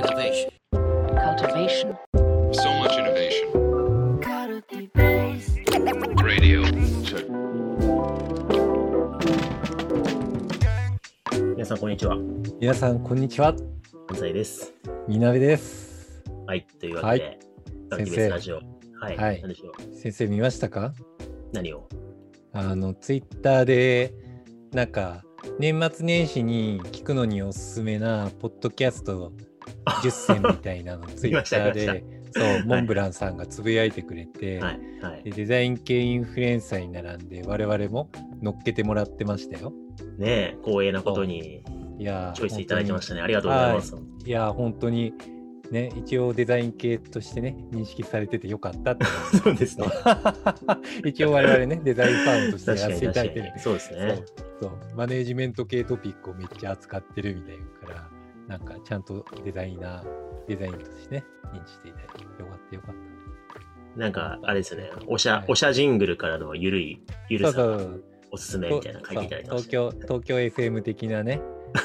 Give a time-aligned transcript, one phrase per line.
[0.00, 0.48] Innovation.
[0.72, 1.94] cultivation,
[2.52, 3.52] So much innovation.
[6.24, 6.62] Radio.
[7.04, 7.28] Check.
[11.54, 12.16] 皆さん、こんにちは。
[12.58, 13.54] 皆さん、こんにちは。
[14.08, 14.72] 安西です。
[15.06, 16.24] みなべです。
[16.46, 17.38] はい、というわけで、
[17.98, 18.60] 先生スラジオ。
[19.00, 19.94] はい、はい何でしょう？
[19.94, 20.94] 先生見ましたか？
[21.52, 21.86] 何を？
[22.54, 24.14] あの、ツイッターで、
[24.72, 25.22] なんか、
[25.58, 29.34] 年末年始に聞くのにおすすめな、ポッドキャスト
[29.90, 35.30] 10選みたいなの、ツイッターで、そう、モンブランさんがつぶやいてくれて、はい、はいで。
[35.30, 38.10] デザイン系インフルエンサーに並んで、我々も
[38.42, 39.72] 乗っけてもらってましたよ。
[40.18, 41.62] ねえ、光栄なことに
[41.98, 43.20] いやーチョイスいただいてましたね。
[43.20, 43.92] ありがとうございます。
[43.92, 45.14] 本当にいやー、本当に、
[45.70, 48.96] ね、一応デザイン系としてね、認識されててよかったっ
[49.42, 49.86] そうですね。
[51.04, 53.52] 一応我々ね、デザインファームとしてやら確かにせていただいてる。
[53.58, 54.14] そうですね。
[54.16, 54.26] そう
[54.62, 58.10] そうマネージメント系トピックをめっちゃ扱ってるみたいだから、
[58.50, 60.04] なんかちゃんとデザイナー、
[60.48, 62.94] デザインとしてね、認知していただいてよかったよかっ
[63.96, 64.90] なんか、あれですよね。
[65.06, 67.46] おしゃ、はいおしゃジングルからのゆるい、ゆた。
[67.46, 67.78] るさ
[68.32, 69.90] おすすめみたいなの書いていただいてましたよ。
[69.92, 71.40] 東京、東京 FM 的なね。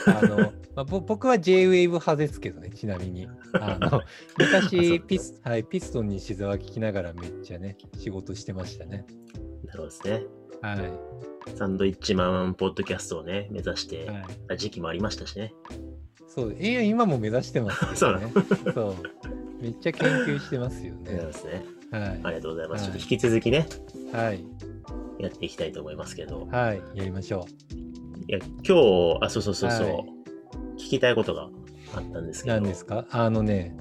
[0.07, 0.37] あの
[0.75, 3.27] まあ、ぼ僕は J-Wave 派ですけどね、ちなみに。
[3.53, 4.01] あの
[4.37, 9.05] 昔ピス、はい、ピストンに静は聞きながらめっちゃね、仕事してましたね。
[9.65, 10.23] なるほどですね。
[10.61, 11.55] はい。
[11.55, 15.53] サンドイッチマンポッドキャストをね、目指してはい、た時期もありましたしね。
[16.35, 18.27] そう、いや、今も目指してますけどね。
[18.73, 18.95] そう。
[19.61, 21.19] めっちゃ研究してますよそうね。
[21.23, 21.63] ですね。
[21.91, 22.01] はい。
[22.23, 22.83] ありがとうございます。
[22.85, 23.67] ちょっはいと引き続きね、
[24.11, 24.43] はい。
[25.19, 26.47] やっていきたいと思いますけど。
[26.51, 26.81] はい。
[26.93, 27.47] やりましょ
[28.27, 30.05] いや、今日、あ、そうそうそうそう、はい
[30.77, 31.43] 聞きたいことが
[31.95, 32.43] あったんですう。
[32.43, 32.55] けど。
[32.57, 33.05] 何ですか？
[33.09, 33.77] あのね、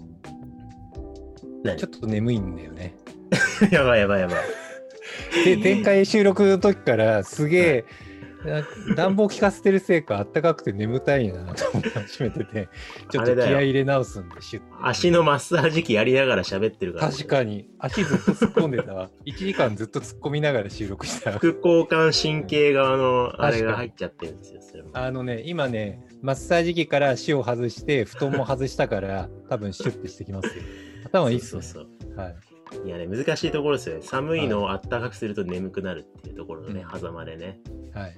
[1.64, 1.76] 何？
[1.76, 2.94] ちょっと眠いんだよね。
[3.72, 4.38] やばいやばいやばい。
[5.44, 7.84] で、前回収録の時からすげえ、な
[8.96, 12.68] 暖房効かせてるせいか、あったかくて眠たいなと思い始めてて、
[13.10, 17.10] ちょっと気合い入れ直すんで、シュッて足のマッサージ機やりながら喋ってるから。
[17.10, 19.10] 確かに、足ずっと突っ込んでたわ。
[19.26, 21.32] 1時間ずっと突っ込みながら収録した。
[21.38, 24.60] 副交感神経側のあれが入っちゃってるんですよ。
[24.62, 30.62] それもあのね、今ね、マッサージ機から足を外して、布団も外したから、多分シュッてしてきますよ。
[31.06, 31.62] 頭いいっすね。
[31.62, 32.16] そうそうそう。
[32.16, 32.53] はい。
[32.84, 34.02] いやね、難しいところですよね。
[34.02, 37.58] 寒いのをあったかくすると眠くなるっていうところのね、うん狭間でね。
[37.92, 38.02] はい。
[38.04, 38.14] はい。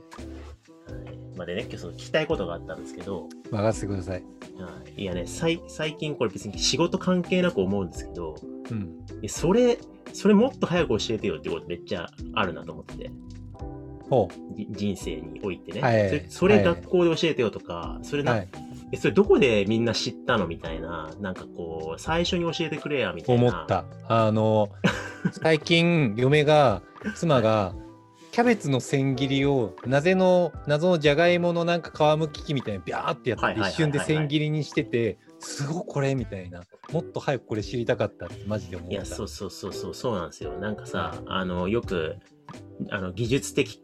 [1.37, 4.23] まあ、でね、今日その聞きたいことがあったんですけど、任せてください。
[4.59, 8.37] はい、いやね、さい最近これ別に仕事関係なく思うんですけど、
[8.71, 9.29] うん。
[9.29, 9.79] それ、
[10.13, 13.11] それもっと早く教えてよってことめっちゃあるなと思って。
[14.09, 15.81] ほじ人生においてね。
[15.81, 18.25] はいそれそれはい学校で教えてよとか、それう。
[18.25, 18.49] な、はい。
[18.97, 23.43] えそれどこでみんな知ったのみたいな、なんかこう、最初に教えてくれやみたいな。
[23.43, 23.85] 思った。
[24.09, 24.71] あの、
[25.43, 26.83] 最近、嫁が、
[27.15, 27.75] 妻が、
[28.33, 36.63] キャベツの千切りを、謎の、謎のじゃがいものなんか皮むき器みたいにビャーってやって、一瞬で千切りにしてて、すごいこれみたいな。
[36.93, 38.95] もっと早くこれ知りたかったってマジで思った。
[38.95, 40.53] いや、そうそうそうそう、そうなんですよ。
[40.59, 42.17] なんかさ、あの、よく、
[42.91, 43.81] あの、技術的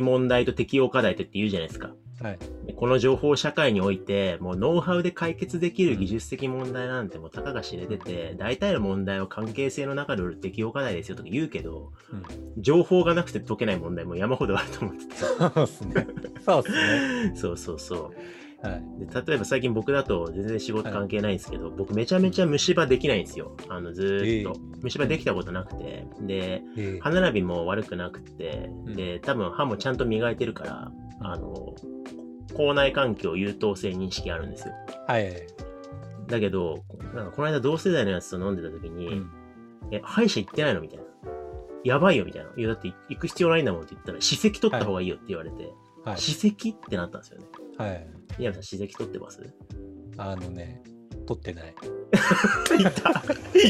[0.00, 1.92] 問題と適用課題って言うじゃないですか。
[2.22, 2.38] はい。
[2.66, 12.22] でこの情報社会において、もうノウハウで解決できる技術的問題なんてもうたかが知れてて、大体の問題を関係性の中で売る適用課題ですよとか言うけど、うん
[12.58, 15.16] 情報がなくて解けない問題も山ほどあると思ってて。
[15.16, 16.06] そうですね。
[16.44, 17.32] そうね。
[17.34, 18.66] そうそうそう。
[18.66, 18.82] はい。
[19.06, 23.56] で例えば最近僕だと全然仕事関係ないんですけど、僕めちゃめちゃ虫歯できないんですよ。
[23.68, 24.60] あの、ずーっと。
[24.82, 26.06] 虫歯できたことなくて。
[26.20, 31.74] で、えー歯並びも悪くなくて、うんで、多分歯もちゃんと磨いてるから、あの、
[32.60, 34.74] 口内環境優等生認識あるんですよ。
[35.06, 35.34] はい。
[36.26, 36.84] だけど、
[37.14, 39.30] なんかこの間同世代のやつと飲んでた時に、うん
[39.90, 41.04] え、歯医者行ってないのみたいな。
[41.82, 42.50] やばいよみたいな。
[42.56, 45.72] いや、だって行く必要ないんだもんって言ったら、歯石取った方がいいよって言われて、
[46.04, 46.16] はい。
[46.16, 47.46] 歯石ってなったんですよね。
[47.78, 48.06] はい。
[48.38, 49.54] 宮部さん、歯石取ってます？
[50.18, 50.82] あのね、
[51.26, 51.74] 取ってない。
[52.78, 53.22] いた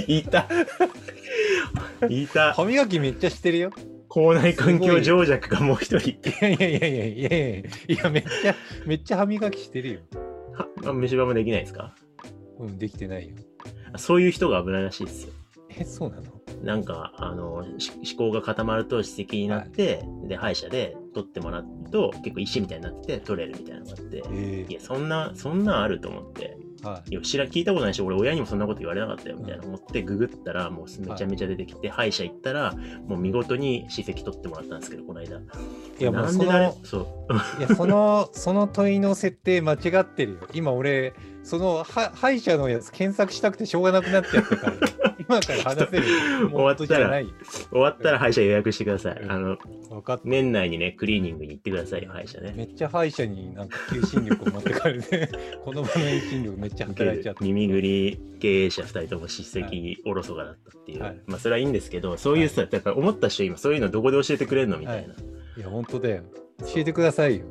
[0.06, 0.48] いた
[2.08, 3.70] いた歯磨きめっちゃしてるよ。
[4.10, 7.65] 口内環境情弱がもう一人いやいやいやいやいやいやい
[7.97, 8.54] や、めっちゃ、
[8.84, 10.00] めっちゃ歯磨きしてるよ。
[10.53, 11.94] はあ虫歯もできないですか
[12.59, 13.37] うん、できてないよ。
[13.96, 15.32] そういう人が危ないらしいですよ。
[15.69, 16.25] え、そうなの
[16.64, 32.75] なんか、あの、し思考が固まると歯石になって、で、歯医者で取ってもらうと、結構石みたいになってて取れるみたいなのがあって、えいや、そんな、そんなんあると思って、はいや、知ら、聞いたことないし、俺親にもそんなこと言われなかったよ、みたいな思って、ググったら、もうめちゃめちゃ出てきて、歯医者行ったら、
[33.06, 35.37] もう見事に歯石取ってもらったんですけど、この間。
[35.37, 35.41] い
[35.99, 37.27] や、もうその、そ
[37.59, 37.61] う。
[37.61, 40.38] いや、その、その問いの設定間違ってるよ。
[40.55, 44.77] 今俺、その歯歯医者のやつ検索したくてしょうがなくなっちゃったから、
[45.19, 46.05] 今から話せる
[46.50, 47.23] 終わったら。
[47.71, 49.21] 終わったら歯医者予約してください。
[49.21, 49.56] うんあの、
[49.90, 50.22] 分かった。
[50.25, 52.54] 年内にね、クリーニングに行ってくださいよ、歯医者ね。
[52.56, 55.28] めっちゃ歯医者になんか求心力を持ってかれて、
[55.64, 57.44] この場の遠心力めっちゃ働いちゃって。
[57.44, 66.22] 耳ぐり経営者2人とも叱責おろそかだったっていう、はいまあそれはいいんですけどそういうさ、やっぱ思った人今そういうのどこで教えてくれるのみたいな、いや、本当だよ。
[66.60, 67.46] 教えてくださいよ。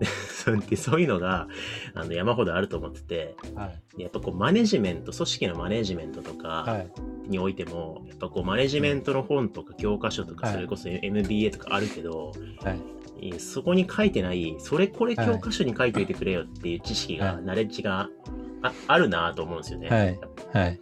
[0.28, 1.46] そうでそういうのが
[1.94, 4.02] あの山ほどあると思っててはい。
[4.02, 6.90] やっぱこうマネジメント組織のマネジメントとはかい。
[7.30, 12.32] においても、やっぱこうマネジメントの本とか教科書とかはいそれこそ MBA とかあるけど、
[12.62, 12.80] はい。
[13.38, 18.08] そこに書いてないそれこれ教科書に書いておいてくれよっていう知識が、はいナレッジが
[18.62, 19.88] ああるなと思うんですよね。
[19.88, 20.20] はい
[20.52, 20.80] はい。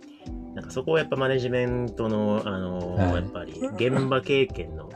[0.54, 4.88] なんかそこをやっぱマネジメントの、あのーはいやっぱり現場経験の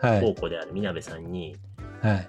[0.00, 0.20] はい。
[0.20, 1.56] 宝庫であるみなべさんに、
[2.02, 2.28] はい。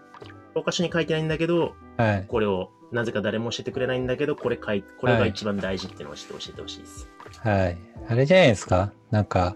[0.53, 2.25] 教科書に書いてないんだけど、はい。
[2.27, 7.09] これをなぜか誰も教えてくれないんだけど、これ書いこれが一番大事っていうのを知って教えてほしいです。
[7.39, 7.77] はい。
[8.07, 8.91] あれじゃないですか？
[9.11, 9.55] なんか、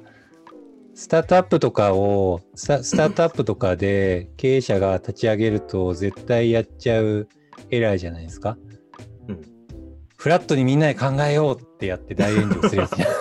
[0.95, 7.27] スタートアップとかを、スタスタートアップとかで経営者が立ち上げると絶対やっちゃう
[7.71, 8.57] エラーじゃないですか？
[9.27, 9.41] うん。
[10.17, 13.09] フラットにみんなで考えようってやって大炎上するやつじゃん。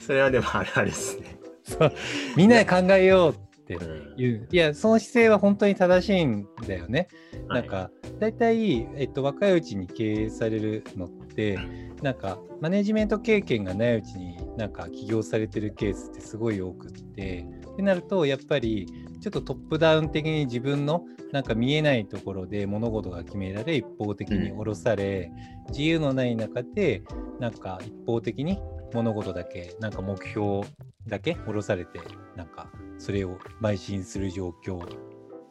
[0.00, 1.36] それはでもあるあるですね。
[1.64, 1.92] そう
[2.36, 3.40] みんなで考えようって
[3.70, 4.48] うん言う。
[4.50, 7.08] いや、その姿勢は本当に正しいんだよね。
[7.48, 11.58] はいなんか、大体、えっと、若いうちに経営されるのって、
[12.02, 18.86] なんか、マネジメント経験がないうちになんか起業されてるケースってすごい多くって、ってなると、やっぱり、
[19.20, 25.32] ちょっとトップダウン的に自分のなんか見えないところで物事が決められ、一方的に下ろされ、
[25.68, 27.02] 自由のない中で、
[27.40, 28.58] なんか一方的に
[28.92, 30.62] 物事だけ、なんか目標
[31.06, 32.00] だけ下ろされて、
[32.36, 32.70] なんか
[33.02, 34.78] それを邁進する状況、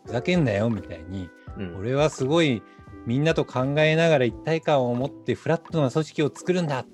[0.05, 2.63] ふざけんなよみたいに、うん俺はすごい
[3.05, 6.85] みんなと考えながら一体感を持ってフラットな組織を作るんだっ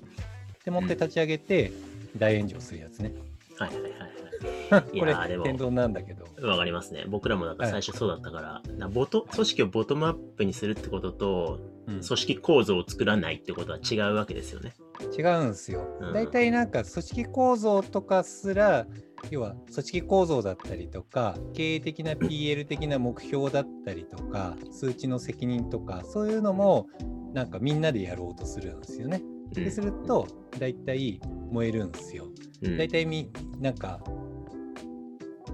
[0.64, 1.72] て思って立ち上げて
[2.18, 3.14] 大炎上するやつね。
[3.56, 4.98] はいはいはいはい。
[4.98, 6.26] いこれ天丼なんだけど。
[6.48, 7.06] わかりますね。
[7.08, 14.74] 僕らもなんか最初そうだったから、なボト組織をボトムアップにするってことと、うん組織構造を作らないってことは違うわけですよね。
[15.18, 16.14] 違うんですようん。
[16.14, 18.86] 大体なんか組織構造とかすら
[19.32, 26.88] 要は組織構造だったりとか経営的な PL 的な目標だったりとか数値の責任とかそういうのも
[27.34, 29.22] なんかみんなでやろうとするんですよね。
[29.24, 30.28] うんですると
[30.60, 31.22] 大体
[31.52, 32.28] 燃えるんですよ。
[32.62, 34.02] うん大体みなんか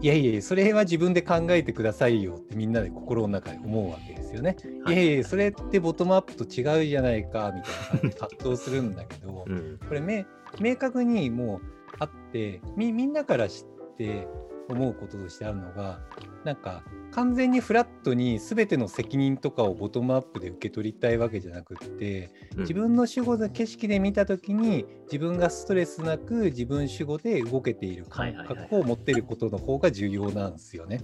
[0.02, 4.58] いやいやそれは自分で考えてくださいよってみんなで心の中で思うわけですよね。
[4.88, 10.26] いやいやそれってボトムアップと違うじゃないかみたいな感じで葛藤するんだけどうんこれめ
[10.60, 14.28] 明確にもうあってみみんなから知って
[14.70, 16.00] 思うこととしてあるのが
[16.44, 31.00] なんか完全にフラットに全ての責任とかをボトムアップで受け取りたいわけじゃなくってうん自分の主語の景色で見た時に自分がストレスなく自分主語で動けている感覚を持っていることの方が重要なんですよね。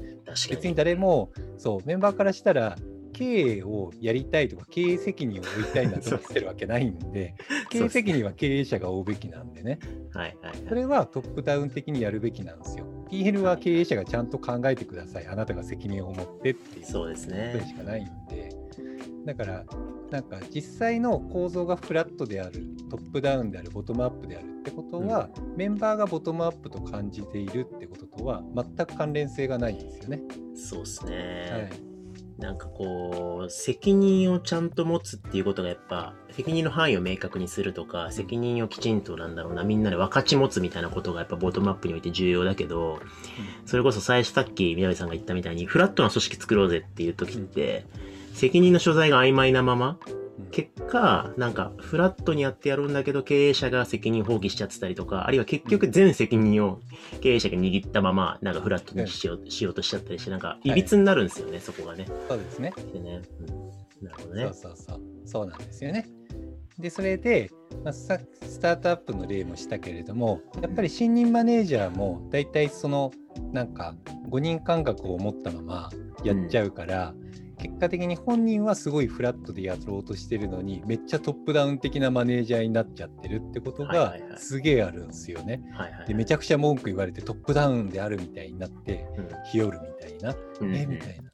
[0.49, 0.75] 別にに。
[0.75, 2.75] 誰もそうメンバーからしたら
[3.13, 7.35] 経営をやりたいとか経営責任を負いたいなと 思ってるわけないんで
[7.69, 9.79] 経営責任は経営者が負うべきなんでね
[10.13, 10.57] はいはいはい。
[10.67, 17.65] それはトップダウン的にやるべきなんですよ PL は経営者がちゃんと考えてくださいあなたが責任を持ってっていうそうですことね。
[17.67, 18.49] しかないんで
[19.25, 19.65] だから
[20.11, 30.21] なんか実際の構造がフラットであるトップダウンであるボトムアップであるってことは、メンバーがボトムアップと感じているってこととは全く関連性がないんですよね。
[30.55, 31.88] そうですはいね。
[32.39, 42.99] なんかこう、責任をちゃんと持つっていうことがやっぱ、責任の範囲を明確にするとか、責任をきちんとなんだろうな、みんなで分かち持つみたいなことがやっぱボトムアップにおいて重要だけど、
[43.65, 47.85] それこそ最初さっき宮部さんが言ったみたいに、フラットな組織作ろうぜっていう時って、
[48.33, 56.79] 責任の所在が曖昧なまま、うん結果、なんか、フラットにやってやるんだけど、経営者が責任放棄しちゃってたりとか、あるいは結局全責任を
[57.21, 62.05] 経営者が握ったまま、なんかフラットにしよう,、しようとしちゃったりして、なんか、いびつになるんですよね、そこがね。
[62.27, 62.73] そうですね。
[62.93, 63.21] でね。
[64.01, 64.53] うん、なるほどねそう。
[64.53, 65.01] そうそう。
[65.25, 66.07] そうなんですよね。
[66.79, 67.51] で、それで、
[67.83, 73.11] まあ、さスタートアップの例もしたけれども、やっぱり新任マネージャーも大体その、
[73.51, 73.95] なんか、
[74.29, 75.89] 5人感覚を持ったまま
[76.23, 77.13] やっちゃうから、
[77.59, 85.61] 結果的に本人はすごいフラットでやろうとしてるのに、めっちゃトップダウン的なマネージャーになっちゃってるってことがすげえあるんですよね。
[86.07, 89.05] で、めちゃくちゃ文句言われてトップダウンであるみたいになって、
[89.51, 91.29] 日和るみたいな、うんえみたいな。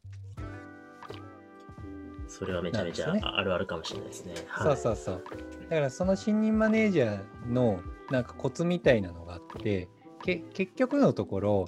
[2.28, 4.34] それはめちゃめちゃあるあるかもしれないですね。
[4.58, 5.24] そうはいそうそう。
[5.70, 7.80] だからその新任マネージャーの
[8.10, 9.88] なんかコツみたいなのがあって、
[10.24, 11.66] け結局のところ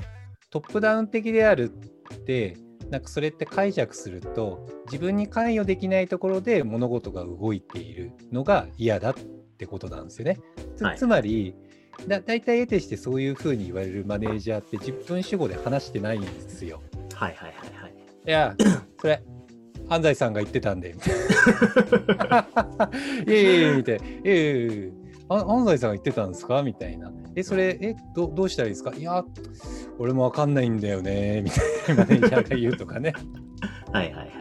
[0.50, 1.72] トップダウン的である
[2.16, 2.58] って、
[2.90, 9.14] なんかそれって解釈すると自分に関与できないところで物事が動いているのが嫌だっ
[9.58, 10.40] てことなんですよね。
[10.78, 11.56] つ,、はいつまり
[12.08, 16.82] だ大体得てしてそういうふうに言われるマネージャーって自分主語で話してないんですよ。
[17.14, 17.94] はいはいはいはい。
[18.28, 18.56] いや、
[19.00, 19.24] それ、
[19.90, 21.14] 安西さんが言ってたんで、み たい
[22.30, 22.92] な。
[23.26, 24.06] いやいやいや、みたいな。
[24.06, 24.92] いやいやいや
[25.30, 26.64] あ安西さんが言ってたんですか？
[26.64, 27.12] みたいな。
[27.36, 28.94] え、それ、えど、どうしたらいいですか？
[28.96, 29.24] いや、
[30.00, 31.62] 俺もわかんないんだよね、みた
[31.94, 33.14] いなマネージャーが言うとかね。
[33.92, 34.32] はいはいはい。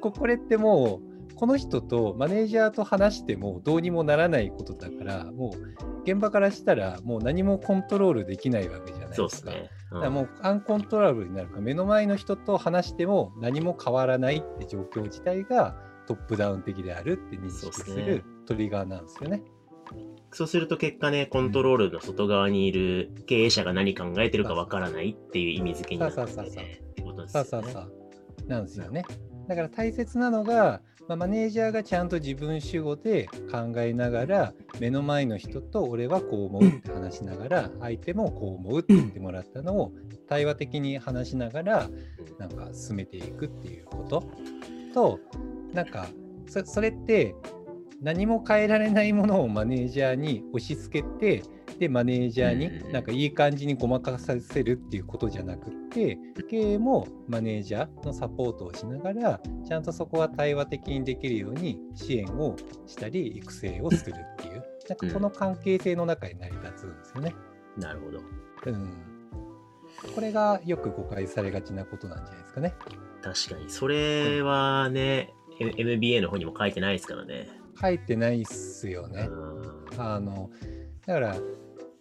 [0.00, 1.00] ここれっても
[1.32, 9.14] う、この人とマネージャーと話してもどうにもならないことだから、もう現場からしたらもう何もコントロールできないわけじゃないでか。
[9.16, 9.70] そうですすね。
[9.90, 15.76] うんだからもうアンコントロールになるから目の前の人と話しても何も変わらないって状況自体が
[16.08, 19.42] トップダウン的であるって認識するトリガーなんですよね。
[20.32, 26.80] そうすると結果ね、コントロールの外側にいる経営者が何考えてるかわからないっていう意味付けになるんで、そうそうそうそうね。
[26.90, 27.74] ってことですさよね。
[28.48, 29.04] なんですよね。
[29.48, 39.92] だから大切なのが、まあ、マネージャーがちゃんと自分主語で考えながら目の前の人と俺はこう思うって話しながら 相手もこう思うって言ってもらったのを
[40.26, 44.24] 対話的に話しながらうんなんか進めていくっていうこと
[44.94, 45.20] と
[45.74, 46.08] なんか
[46.46, 47.34] そそれって
[48.04, 51.42] 何も変えられないものをマネージャーに押し付けて
[51.78, 56.18] でマネージャーうんうんうんになんかいい感じにごまかさせるっていうことじゃなくって
[56.50, 62.54] 経営もマネージャーのサポートをしながらちゃんとそこは対話的にできるように支援を
[62.86, 67.34] したり育成をするっていうなんかこの関係性の中に成り立つんですよね。
[67.78, 68.20] なるほど。
[68.66, 68.92] うん、
[70.14, 72.74] これがよく誤解されがちなことなんじゃないですかね。
[73.22, 73.70] 確かに。
[73.70, 77.63] それはね、M- MBA の方にも書いてないですからね。
[77.80, 79.28] 書いてないっすよね。
[79.30, 80.50] うんあの
[81.06, 81.36] だから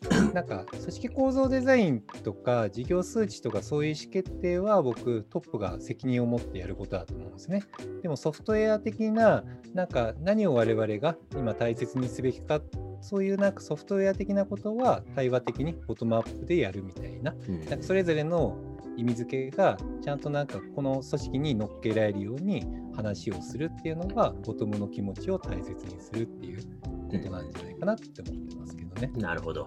[0.33, 7.63] なんか組織構造デザインとか事業数値とかそういう意思決定は僕トップが責任を持ってやることだと思うんですね。
[8.01, 12.59] でもソフトウェア的ななんか何を我々が今大切にすべきか
[12.99, 18.57] そういうなんかソフトウェア的なことは対話的にボトムアップでやるみたいなうんなんかそれぞれの
[18.97, 26.63] 意味付けがちゃんとなんかこの組織に乗っけられるように話をするっていうのがボトムの気持ちを大切にするっていう
[27.11, 29.11] ことなんじゃないかなって思ってますけどね。
[29.15, 29.65] なるほど。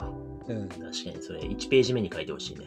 [0.49, 2.67] うん、確かにそれ1ページ目に書いてほしいね。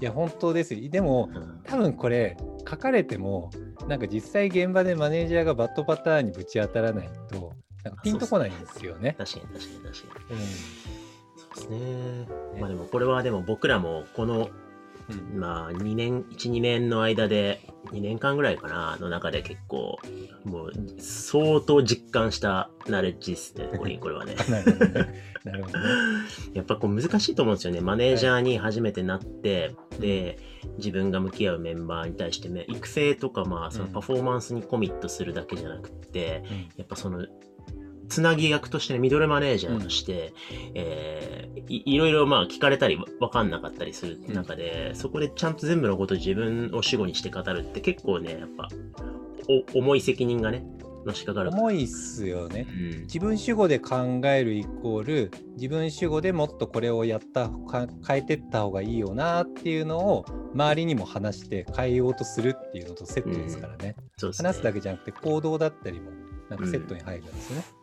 [0.00, 0.88] いや本当ですよ。
[0.88, 2.36] でもうん多分これ
[2.68, 3.50] 書かれても
[3.86, 7.52] なんか実際現場でマネージャーがバッドパターンにぶち当たらないと
[7.84, 9.14] なんかピンとこないんですよね。
[9.18, 10.40] 確かに確かに確かに。
[10.40, 10.46] うん
[11.36, 11.78] そうですね。
[11.78, 12.28] ね
[12.60, 14.48] まあでもこれはでも僕らもこの
[15.10, 17.60] うんまあ2年、1、2年の間で、
[17.92, 19.98] 2年間ぐらいかな、の中で結構、
[20.44, 24.34] もう相当実感したナレッジですね、これこれはね。
[25.44, 25.86] なるほどね。
[26.52, 27.80] やっぱこう難しいと思うんですよね。
[27.80, 30.38] マネージャーに初めてなって、で、
[30.76, 37.26] 自分が向き合うメンバーに対してね、育成とかまあそのうんパフォーマンスにコミットするだけじゃなくて、うんやっぱその、
[38.10, 40.34] つなぎ役としてね、ミドルマネージャーとして、
[40.74, 48.68] えーいいろいろまあ聞かれたりわかんなかったりする中で、そこでちゃんと全部のことを自分を主語にして語るって結構ね、やっぱ、
[49.74, 50.64] お重い責任がね、
[51.04, 51.50] のしかかる。
[51.50, 52.66] 重いっすよね。
[52.68, 60.24] うん自分主語で考えるイコール自分主語でもっとこれをやったか変えてった方がいいよなっていうのを
[60.54, 63.96] 周りにも話して変えようとするっていうのとセットですからね。
[64.16, 66.10] そうですね話すだけじゃなくて行動だったりも
[66.48, 67.64] なんかセットに入るんですよね。
[67.64, 67.79] だ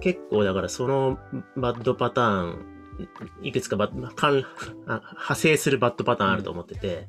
[0.00, 1.18] 結構だからその
[1.56, 2.66] バッドパターン、
[3.42, 4.44] いくつかバッかん
[4.86, 7.08] あ派生するバッドパターンあると思ってて、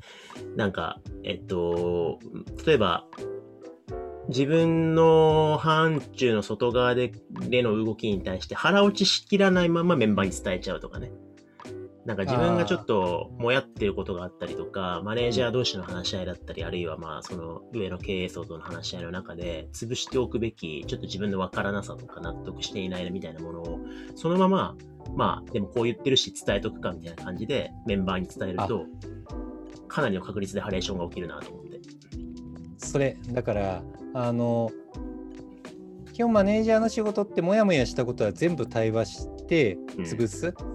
[0.56, 2.20] なんか、えっと、
[2.66, 3.06] 例えば、
[4.30, 11.12] 自分の範疇の外側ででの動きに対して腹落ちしきらないままメンバーに伝えちゃうとかね。
[12.06, 23.80] なんか自分がちょっともやってることがあったりとか、マネージャー同士の話し合いだったり、あるいはまあその上の経営層との話し合いの中で、潰しておくべき、ちょっと自分のわからなさとか納得していないみたいなものを、
[24.16, 24.76] そのまま、
[25.16, 28.86] まあでもこう言ってるし伝えとくかみたいな感じでメンバーに伝えると、
[29.88, 31.80] かなりの確率でハレーションが起きるなと思って。
[32.78, 33.84] それだから
[34.14, 34.72] あの
[36.14, 40.54] 基本マネージャーの仕事ってモヤモヤしたことは全部対話して潰す。
[40.58, 40.75] うん。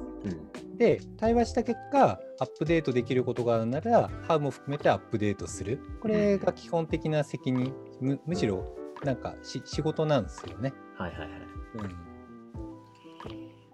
[0.81, 8.65] で対話した結果アップデートできることがあるならハウも含めてアップデートするこれが基本的な責任むむしろ
[9.05, 10.73] なんかし仕事なんですよね。
[10.97, 11.31] はいはいはい。
[11.75, 12.11] うん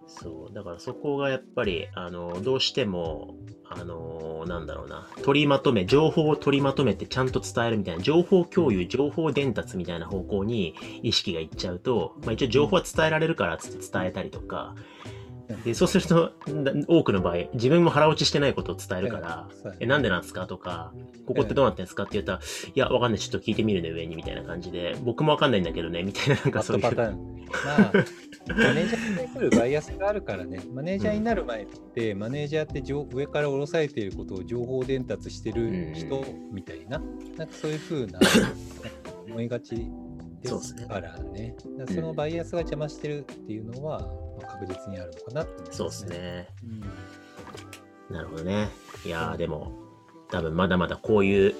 [0.08, 3.34] そう、だからそこがやっぱり、あの、どうしても、
[3.68, 14.76] あの、なんだろうな、取りまとめ、情報を取りまとめてちゃんと伝えるみたいな、情報共有、情報伝達みたいな方向に意識がいっちゃうと、まあ一応情報は伝えられるからっつって伝えたりとか、
[15.64, 19.48] で、そうすると、な多くの場合、自分も腹落ちしてないことを伝えるから
[19.80, 20.92] え、なんでなんですかとか、
[21.26, 22.42] ここってどうなってんですかって言ったら、い
[22.74, 26.82] や、わかんない、ちょっと聞いてみるね、上に、みたいな感じで、僕もわかんないんだけどね、みたいな、なんかそういう。
[26.82, 27.36] ドパターン。
[27.46, 27.92] まあ
[28.48, 37.00] マネージャーに対するバイアスがあるからね、マネージャーになる前って、マネージャーって上上から降ろされていることを情報伝達してる人みたいな、
[37.36, 38.20] なんかそういう風な
[39.28, 39.88] 思いがち
[40.42, 41.56] ですからね。
[41.88, 46.04] そのバイアスが邪魔してるっていうのは、まあ確実にあるのかなって思いますそうです。
[46.06, 46.48] ね。
[46.64, 46.82] うん
[48.10, 48.68] なるほどね。
[49.04, 49.72] いやーでも、
[50.30, 51.54] 多分まだまだこういう、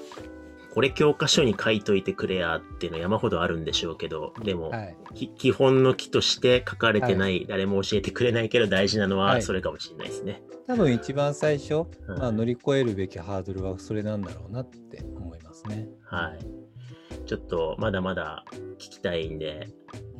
[0.73, 4.95] これ教科書に書いといてくれやっていうの山ほどあるんでしょうけど、でも、はい。
[5.15, 10.43] き基本の木として書かれてない、誰も教えてくれないけど大事なのははいそれかもしれないですね。
[10.67, 15.87] 多分一番最初、うんまあ、乗り越えるべきハードルはそれなんだろうなって思いますね。
[16.03, 17.25] はい。
[17.25, 18.43] ちょっとまだまだ
[18.77, 19.69] 聞きたいんで、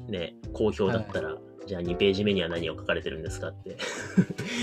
[0.07, 1.37] ね、好評だったら、
[1.67, 3.77] じゃあ2ページ目には何を書かれてるんですかって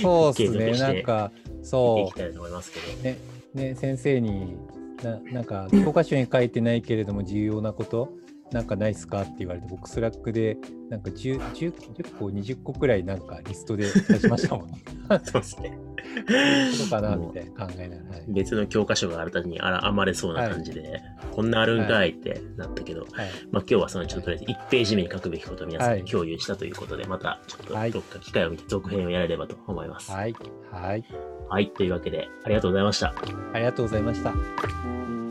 [0.02, 0.72] そうですね。
[0.80, 1.30] なんか、
[1.62, 2.98] そきたいと思いますけど。
[2.98, 3.18] う、ね、
[3.54, 4.56] ね、先生に
[5.02, 8.10] な、なんか、教科書に書いてないけれども重要なこと、
[8.54, 10.56] なんかないっすかって言われて、僕、スラックで、
[10.88, 14.80] なんか 10, 10, 10個、20個くらい、なんかリストで出しましたもんね。
[15.24, 15.76] そうですね。
[16.72, 18.10] そうかな、みたいな考えながら。
[18.10, 18.24] はい。
[18.28, 23.26] 別の教科書が新たにあら余れそうな感じで、こんなあるんかいってなったけど、はいまあ、
[23.58, 30.12] 今日はそのちょっととりあえず1ページ目に書くべきことを皆さんはいに共有したということで、またちょっとはいどっか機会を見て続編をやれればと思います。
[30.12, 30.34] はい。
[30.70, 31.04] はい。
[31.48, 33.12] はい、というわけでありがとうございました。
[33.52, 35.23] ありがとうございました。